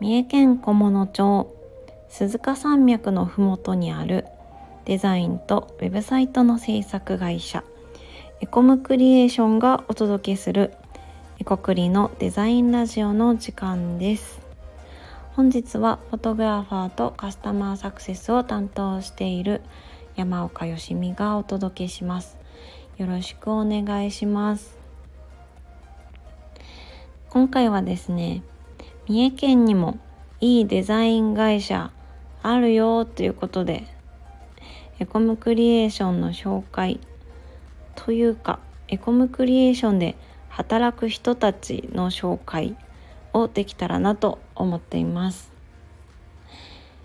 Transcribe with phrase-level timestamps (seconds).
[0.00, 1.54] 三重県菰野町
[2.08, 4.26] 鈴鹿山脈のふもとにある
[4.84, 7.64] デザインとウェブサイトの制作会社
[8.40, 10.72] エコムクリエーションがお届けする
[11.40, 14.40] エコクリのデザインラジオの時間です。
[15.32, 19.62] 本日はフォトグラファーとカスタマーサクセスを担当している
[20.14, 22.38] 山岡よしみがお届けします。
[22.96, 24.78] よろしくお願いします。
[27.30, 28.42] 今回はですね
[29.08, 29.98] 三重県にも
[30.38, 31.92] いいデザイン会社
[32.42, 33.86] あるよということで
[34.98, 37.00] エコムクリエーションの紹介
[37.94, 40.14] というかエコムクリエーションで
[40.50, 42.76] 働く人たちの紹介
[43.32, 45.52] をできたらなと思っています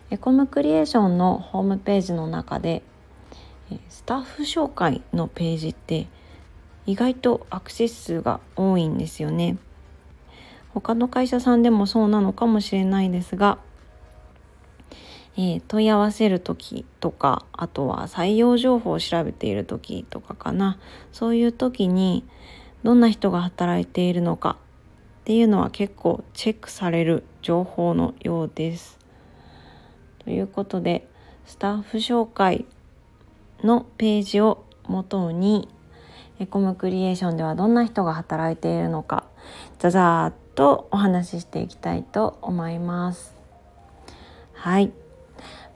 [0.09, 2.83] エコムクリエーションのホームページの中で
[3.87, 6.07] スタッフ紹介のページって
[6.85, 9.55] 意外とアクセス数が多いんですよね。
[10.73, 13.59] 他の会社さんでもそうなのかもしれないですが、
[15.35, 20.77] えー、問い合わせる時とかあとは採用情報を調べている時とかかな
[21.11, 22.23] そういう時に
[22.83, 24.57] どんな人が働いているのか
[25.21, 28.99] っていうのは結構チェックされる情報のようです。
[30.19, 31.07] ということで
[31.45, 32.65] スタッフ紹介
[33.63, 35.69] のページをもとに
[36.39, 39.25] エコムクリエーションではどんな人が働いているのか
[39.79, 43.35] ザザーッとお話ししていきたいと思います。
[44.53, 44.91] はい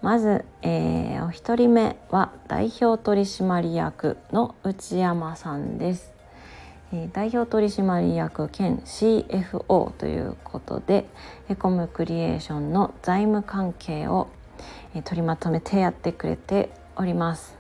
[0.02, 6.14] まず、えー、お一人目は代表取締役の内山さんです。
[6.94, 11.06] えー、代表取締役兼 CFO ということで
[11.50, 14.30] エコムクリエーションの財務関係を、
[14.96, 17.58] えー、取りまとめてやってくれております。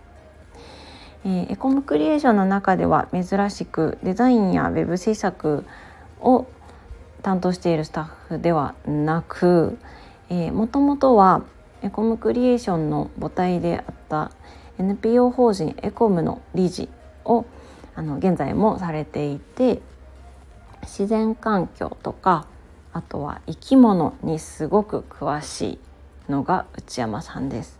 [1.25, 5.65] えー、エコムクリエーションの中では珍しくデザインやウェブ制作
[6.21, 6.45] を
[7.28, 9.78] 担当しているスタッフではなく
[10.30, 11.44] もともとは
[11.81, 14.31] エコムクリエーションの母体であった
[14.79, 16.88] NPO 法人エコムの理事
[17.25, 17.46] を
[17.96, 19.81] あの現在もされていて
[20.84, 22.47] 自然環境とか
[22.94, 25.81] あとは生き物にすごく詳し
[26.28, 27.78] いのが内山さんです。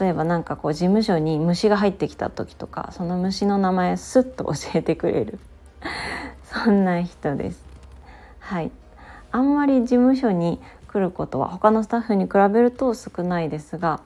[0.00, 5.38] 例えば何かこう事務所に虫が入ってきた時とかその虫の名前スッと教えてくれる
[6.42, 7.71] そんな人です。
[8.42, 8.70] はい。
[9.30, 14.02] あんまり事務所に来ることは他のスタッフに比べると少ないですが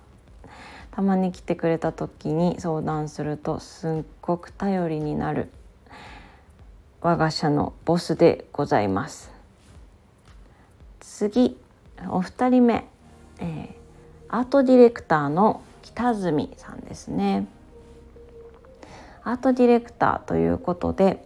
[0.92, 5.48] たまに来てくれた時に相談するとすっごく頼りになる
[7.00, 9.30] 我が社のボスでございます。
[11.00, 11.56] 次
[12.08, 12.86] お二人目、
[13.38, 17.46] えー、アートディレクターの北住さんですね。
[19.24, 21.24] アートディレクターということで、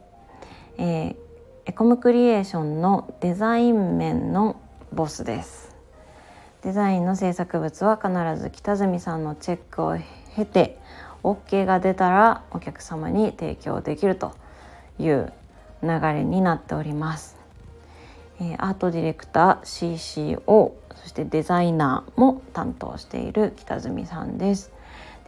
[0.79, 1.17] えー、
[1.71, 4.57] エコムクリエーションのデザイン面の
[4.93, 5.73] ボスです。
[6.63, 9.97] デザインの制作物は必ず北住さんのチェックを
[10.35, 10.81] 経て
[11.23, 14.35] OK が出たらお客様に提供できると
[14.99, 15.33] いう
[15.85, 17.37] 流れになっております、
[18.41, 24.73] え、アートディレクター CCO そしてデザイナーも担当している北住さんです。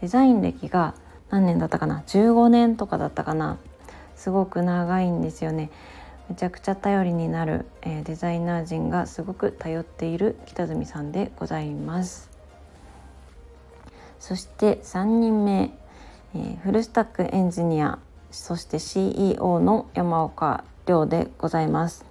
[0.00, 0.96] デザイン歴が
[1.30, 3.58] 何年だったかな？15年とかだったかな？
[4.16, 5.70] すごく長いんですよね。
[6.28, 12.30] めちゃくちゃ頼りになる、えー、デザイナー陣がすごく頼っている北住さんでございます。
[14.18, 15.72] そして3人目、
[16.34, 17.98] えー、フルスタックエンジニア
[18.30, 22.04] そして CEO の山岡亮でございます。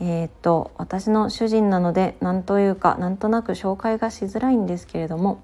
[0.00, 5.42] えー、っと私の主人なので何というかなんとなく紹介がしづらいんですけれども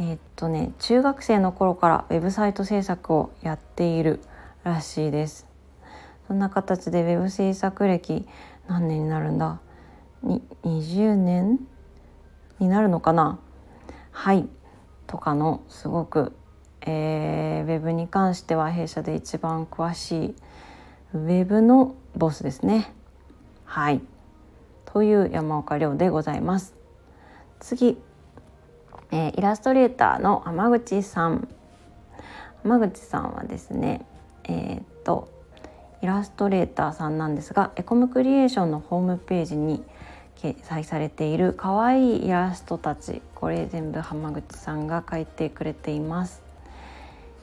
[0.00, 4.20] えー、っとね中学生の頃からウェブサイト制作をやっている
[4.64, 5.47] らしいです。
[6.28, 8.28] そんな形でウェブ制作歴
[8.68, 9.60] 何年になるんだ？
[10.22, 11.58] に20年？
[12.58, 13.38] になるのかな？
[14.10, 14.46] はい
[15.06, 16.34] とかのすごく、
[16.82, 20.34] えー、ウェブに関しては弊社で一番詳しい
[21.14, 22.92] ウェブのボスですね。
[23.64, 24.02] はい
[24.84, 26.74] という山岡亮でございます。
[27.58, 27.98] 次、
[29.12, 31.48] えー、イラストレーターの浜口さん。
[32.64, 34.04] 浜口さんはですね
[34.44, 35.37] えー、っと
[36.02, 39.82] イラストレーターさんなんですがエコムクリエーションのホームページに
[40.36, 46.42] 掲載されている可愛いイラストたちこれ全部浜口さんが描いてくれています。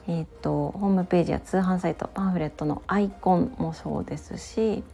[0.08, 4.84] えーと、ホームページや通販サイトパンフレットのアイコンもそうですし、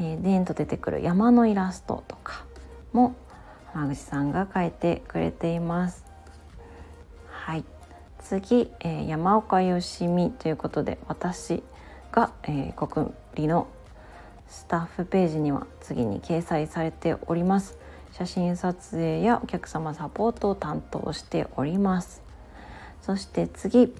[0.00, 2.46] えー、でんと出てくる山のイラストとか
[2.94, 3.14] も
[3.74, 6.04] 浜口さんが描いてくれています。
[7.28, 7.64] はい
[8.20, 11.62] 次、えー、山岡よしみということで私
[12.14, 13.66] が、えー、国理の
[14.46, 17.76] スタッフページには次に掲載されております。
[18.12, 22.22] 写真撮影やお客様サポートを担当しております。
[23.02, 23.92] そして次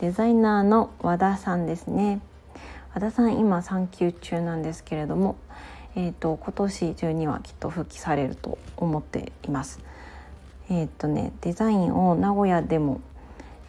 [0.00, 2.20] デザイナーの和田さんですね。
[2.92, 5.36] 和田さん今産休中なんですけれども
[5.96, 9.80] えーと、今年中にはきっと復帰されると思っています。
[10.68, 13.00] えっ、ー、とねデザインを名古屋でも、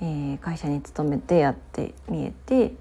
[0.01, 2.73] えー、会社に勤めてやってみえて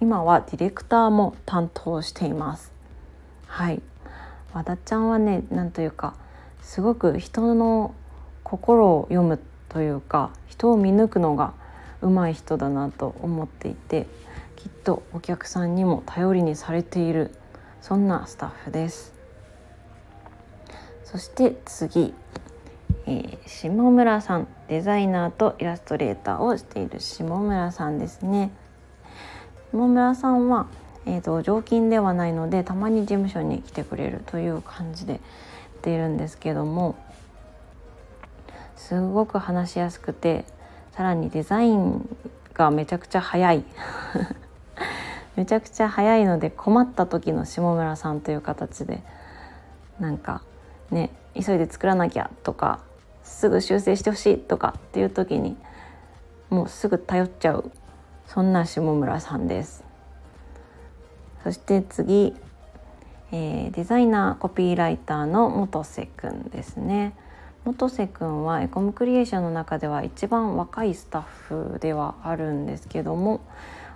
[0.00, 2.72] 今はディレクターも担当しています。
[3.46, 3.82] はい。
[4.54, 6.14] 和田ちゃんはねなんというか
[6.62, 7.94] すごく人の
[8.44, 11.52] 心を読むというか人を見抜くのが
[12.00, 14.06] 上手い人だなと思っていて
[14.56, 17.34] きっとお客さんにも頼りにされている
[17.80, 19.14] そんなスタッフです。
[21.04, 22.12] そして次、
[23.06, 24.48] えー、下村さん。
[24.68, 28.50] デザイナーとイラストレーターをしている下村さんですね。
[29.72, 30.66] 下村さんは、
[31.06, 35.20] えーと、常勤ではないのでたまに事務所に来てくれるという感じでやっ
[35.82, 36.96] ているんですけども
[38.76, 40.44] すごく話しやすくて
[40.92, 42.08] さらにデザイン
[42.54, 43.64] がめちゃくちゃ早い。
[45.36, 49.04] めちゃくちゃ早いので困った時の下村さんという形で
[50.00, 50.42] なんか
[50.90, 52.80] ね急いで作らなきゃとか
[53.22, 55.56] すぐ修正してほしいとかっていう時に
[56.50, 57.70] もうすぐ頼っちゃう
[58.28, 59.82] そんな下村さんです。
[61.42, 62.34] そして次、
[63.32, 67.14] えー、デザイナーコピーライターの元瀬くんですね。
[67.64, 73.40] 元瀬くんはエコムクリエーションの中では一番若いスタッフではあるんですけども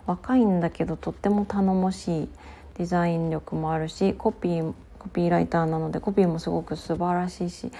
[0.06, 2.28] 若いんだけどとっても頼もしい
[2.76, 7.70] デザイン力もあるしコピーコピーライターなのでコピーもすごく素晴らしいし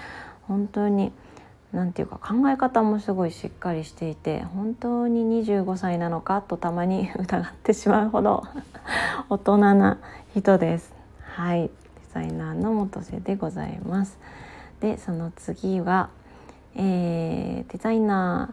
[0.49, 1.13] 本当に
[1.73, 8.45] 何て言うか考え方もすごいしっかりしていて本当に25歳なのかとたまに 疑ってしまうほど
[9.31, 9.99] 大人な
[10.35, 10.93] 人です。
[11.35, 11.71] はいデ
[12.13, 14.19] ザイナーの元瀬でございます。
[14.81, 16.11] でその次は、
[16.75, 18.51] えー、デザイナ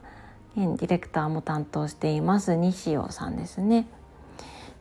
[0.56, 3.88] ー現ディレクターも担当しています西尾さんですね。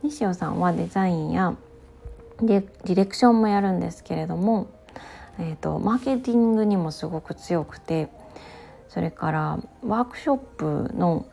[0.01, 1.55] 西尾さんはデザインや
[2.41, 4.67] ディレクションもやるんですけれども、
[5.39, 8.07] えーとマーケティングにもすごく強くて
[8.89, 11.25] それからワークショップの、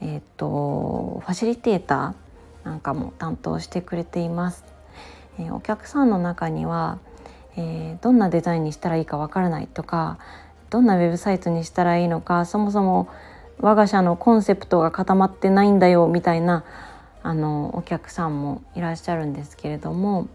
[0.00, 4.64] えーと、ファシリテーターなんかも担当してくれています。
[5.38, 6.98] えー、お客さんの中には、
[7.56, 10.18] えー、どんなデザインにしたらいいかわからないとか
[10.70, 13.08] どんなウェブサイトにしたらいいのかそもそも
[13.58, 16.64] 我が社のコンセプトが固まってないんだよみたいな
[17.22, 20.28] あのお客さんもいらっしゃるんですけれども、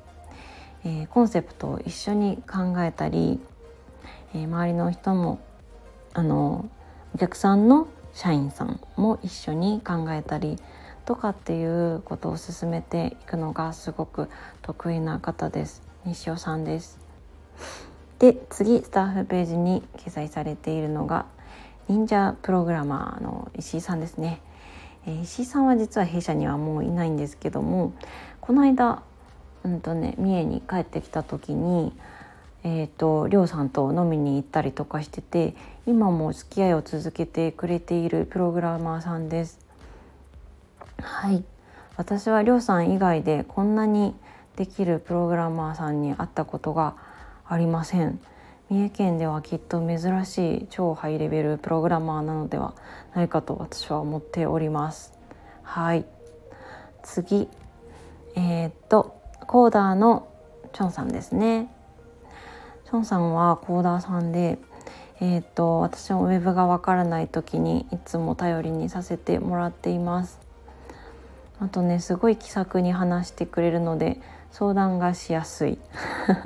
[0.85, 3.39] えー、コンセプトを一緒に考えたり、
[4.33, 5.39] えー、周りの人も
[6.19, 6.69] あの
[7.15, 10.57] お客さんの社員さんも一緒に考えたり
[11.05, 14.27] とかっていうことを進めていくのがすごく
[14.61, 15.81] 得意な方です。
[16.03, 16.99] 西尾さんです。
[18.19, 21.25] で次スタッフページに記載されているのが
[21.87, 24.41] 忍者プログラマーの石井さんですね、
[25.07, 27.93] えー、石井さんは実は弊社にはもういないんですけども
[28.41, 29.03] この間
[29.63, 31.93] うんとね三重に帰ってきた時に
[32.63, 39.59] えーと、りょうさんと飲みに行ったりとかしてて今も付き合いを続けてくれているプログラマーさんです。
[41.01, 41.43] はい
[41.95, 44.15] 私はりょうさん以外でこんなに
[44.55, 46.95] できるプログラマーさんに会ったことが
[47.47, 48.19] ありません。
[48.69, 52.75] 三重県ではきっと珍しい超ハイレベルプログラマーなのでは
[53.15, 55.13] ないかと私は思っております。
[55.63, 56.05] はい
[57.03, 57.47] 次
[58.35, 60.27] えー、っとコーダーの
[60.73, 61.73] チョンさんですね。
[62.89, 64.57] ションさんはコーダーさんで、
[65.21, 70.39] えーと、私はウェブがわからない時にいつも頼りにさせてもらっています。
[71.59, 74.19] あとねすごい気さくに話してくれるので
[74.51, 75.77] 相談がしやすい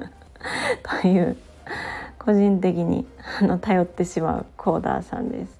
[1.01, 1.37] という
[2.19, 3.05] 個人的に
[3.39, 5.57] あの頼ってしまうコーダーさんです。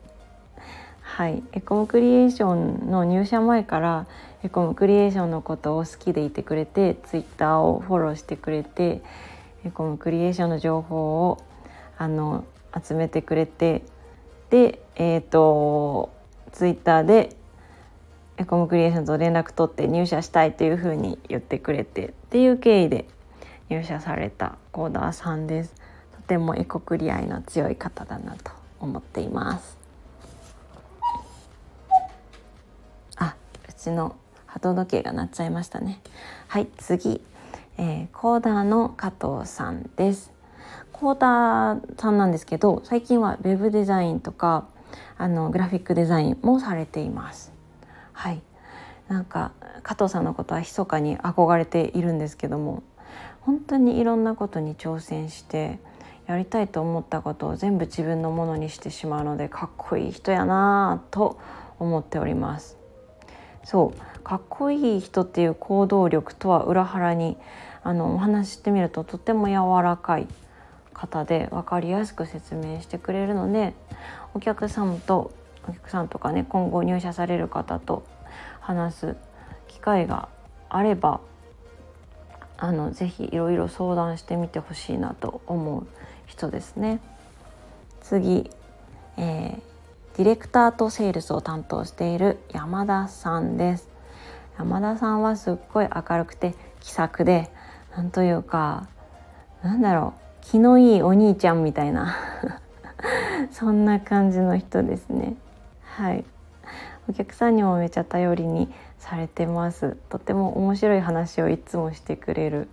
[0.99, 4.05] はい、エコムクリエーションの入社前から
[4.43, 9.01] エコムクリエーションのことを好きでいてくれてツイッターをフォローしてくれて
[9.71, 11.43] このクリエーションの情報を
[11.97, 12.45] あの
[12.83, 13.83] 集めてくれて
[14.49, 16.11] でえっ、ー、と
[16.51, 17.35] ツイッターで
[18.37, 23.07] エコムクリエーションと連絡取って入社したいというふうに言ってくれてっていう経緯で
[23.69, 25.73] 入社されたコーダーさんです。
[26.15, 29.77] とてもエコクリア愛の強い方だなと思っています。
[33.17, 33.35] あ、
[33.69, 34.15] うちの
[34.45, 36.01] 鳩時計が鳴っちゃいましたね。
[36.47, 37.21] はい、次
[37.77, 40.31] えー、コーダーの加藤さんです。
[40.91, 44.67] コーダーさんなんですけど最近はウェブデザインとか
[45.17, 47.51] あのグラフィックデザインもされています。
[48.13, 48.41] はい
[49.07, 49.51] なんか
[49.83, 52.83] 加藤さんのことは密かに憧れているんですけども
[53.41, 55.79] 本当にいろんなことに挑戦して
[56.25, 61.37] やりたいと思ったことを全部自分のものにしてしまうのでかっこいい人やなと
[61.79, 62.77] 思っております
[63.63, 67.37] そうかっこいい人っていう行動力とは裏腹に
[67.83, 70.27] あのお話してみるととても柔らかい
[70.93, 73.73] 方で分かりやすく説明してくれるので
[74.33, 75.31] お客さんと
[75.67, 78.05] お客さんとかね今後入社される方と
[78.61, 79.15] 話す
[79.67, 80.29] 機会が
[80.69, 81.19] あれば
[82.57, 85.87] あのぜひいろいろ相談してみてほしいなと思う
[86.25, 87.01] 人ですね。
[88.01, 88.49] 次、
[89.17, 89.61] えー、
[90.15, 93.89] ディレクターとセールスを担当している山田さんです。
[94.59, 97.49] 山田さんはすっごい明るくて気さくで
[97.95, 98.87] なんというか
[99.63, 102.15] なんだろう気のいいお兄ちゃんみたいな
[103.51, 105.35] そんな感じの人ですね。
[105.83, 106.25] はい
[107.09, 112.69] お客さんにもめちゃ頼りにされてますとても面白い話をいつもしてくれる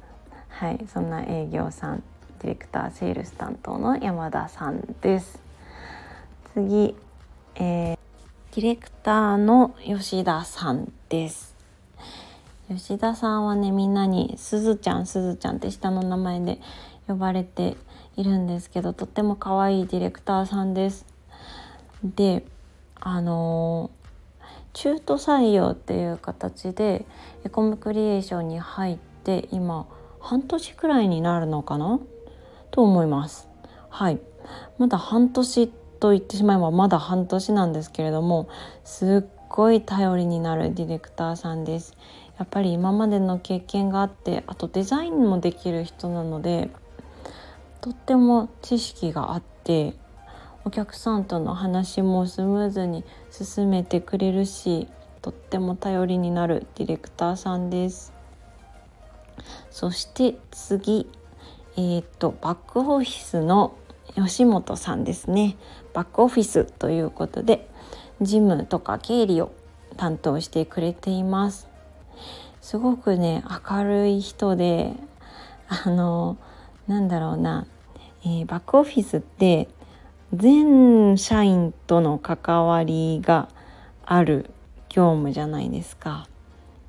[0.49, 2.03] はいそんな営業さん
[2.41, 5.43] ディレクターセールス担当の山田さんです
[6.55, 6.97] 次、
[7.57, 7.99] えー、
[8.55, 11.57] ディレクターの吉田さんです。
[12.69, 16.61] 吉田さんはねみんなにすずちゃんすずちゃんって下の名前で
[17.09, 17.77] 呼ばれて
[18.17, 21.05] いるんですけどとっても可愛いディレクターさんです。
[22.05, 22.45] で
[23.01, 23.91] あの
[24.73, 27.05] 中途採用っていう形で
[27.45, 29.87] エコムクリエーションに入って今
[30.21, 31.99] 半年くらいになるのかな？
[32.71, 33.49] と思います。
[33.89, 34.21] はい。
[34.79, 38.49] まだ半年と言ってしまえばまだ半年なんですけれども
[38.85, 41.95] すっごい頼りになるディレクターさんです。
[42.39, 46.71] やっぱり今までの経験があってあとデザインもできる人なので
[47.83, 49.95] とっても知識があって
[50.65, 54.89] お客さんとの話もスムーズに進めてくれるし
[55.21, 58.15] とっても頼りになるディレクターさんです。
[59.71, 61.07] そして次
[61.77, 63.77] えー、っとバックオフィスの
[64.15, 65.57] 吉本さんですね。
[65.93, 67.69] バックオフィスということで
[68.21, 69.53] 事務とか経理を
[69.97, 71.69] 担当してくれています。
[72.61, 74.95] すごくね明るい人で
[75.69, 76.37] あの
[76.87, 77.67] なんだろうな、
[78.25, 79.69] えー、バックオフィスって
[80.35, 83.49] 全社員との関わりが
[84.05, 84.51] ある
[84.89, 86.29] 業務じゃないですか。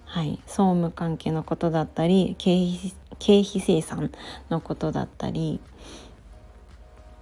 [0.06, 4.12] はい、総務関係のことだったり経費経費生産
[4.50, 5.62] のことだったり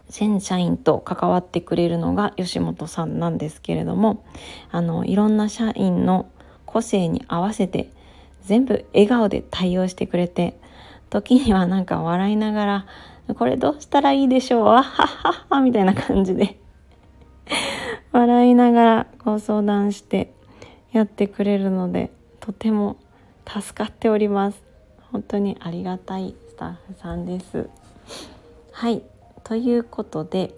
[0.09, 4.25] 全社員と関わってくれるのが吉本さんなんですけれども
[4.71, 6.29] あのいろんな社員の
[6.65, 7.91] 個性に合わせて
[8.43, 10.59] 全部笑顔で対応してくれて
[11.09, 12.85] 時にはなんか笑いながら
[13.37, 14.67] これどうしたらいいでしょう？
[14.69, 16.57] あ はははみたいな感じで
[18.11, 20.33] 笑いながらご相談して
[20.91, 22.97] やってくれるのでとても
[23.47, 24.61] 助かっております。
[25.11, 27.67] 本当にありがたいスタッフさんです。
[28.71, 29.01] はい。
[29.43, 30.53] ということで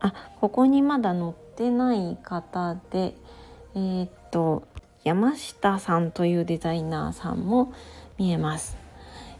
[0.00, 3.14] あここにまだ載ってない方で
[3.74, 4.64] えー、っと
[5.04, 7.72] 山下さんというデザイナーさんも
[8.18, 8.76] 見えます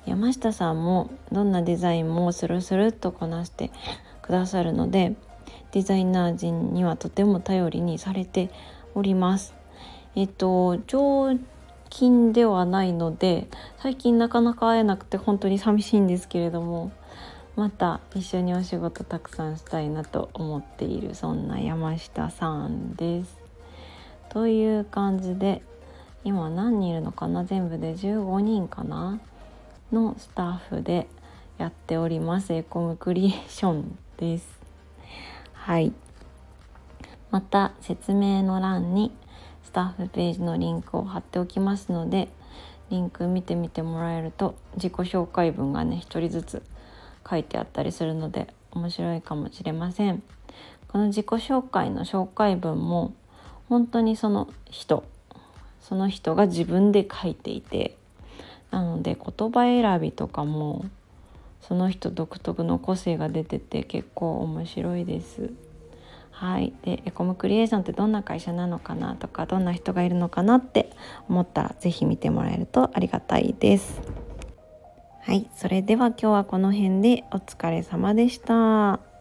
[0.07, 3.71] 山下さんもどんなデザインもスルスルっとこなして
[4.21, 5.15] くださるので
[5.73, 8.51] デザイナー陣にはとても頼りにされて
[8.95, 9.55] おります。
[10.15, 11.35] えっと常
[11.89, 16.91] 勤ではないので最近なかなか会えなくて本当に寂しいんですけれども
[17.55, 23.39] また一緒にお仕事たくさんしたいなと思っているそんな山下さんです。
[24.31, 25.63] という感じで
[26.25, 27.45] 今何人いるのかな？
[27.45, 29.21] 全部で15人かな？
[29.93, 31.07] のスタッフで
[31.59, 34.49] やっておりますエコムクリエーションです。
[35.53, 35.93] はい
[37.31, 39.13] また説明の欄に
[39.63, 42.29] スタッフページのリンクを貼っておきますので
[42.91, 46.63] リンク見てみてもらえると自己紹介文がね一人ずつ
[47.29, 50.23] 書いてあったりするので面白いかもしれません
[50.89, 53.15] この自己紹介の紹介文も
[53.69, 55.05] 本当にその人
[55.81, 57.97] その人が自分で書いていて
[58.71, 60.85] なので言葉選びとかも
[61.61, 65.51] その人独特の個性が出てて結構面白いです。
[66.31, 70.91] はい、でエコムクリエーションってどんな会社なのかなとかどんな人がいるのかなって
[71.29, 74.01] 思ったら是非見てもらえるとありがたいです。
[75.25, 79.12] はい、それでは今日はこの辺でお疲れ様でした。